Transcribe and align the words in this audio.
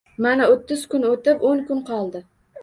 Mana, 0.25 0.45
o‘ttiz 0.53 0.85
kun 0.93 1.05
o‘tib, 1.09 1.45
o‘n 1.51 1.63
kun 1.69 1.85
qoldi 1.93 2.25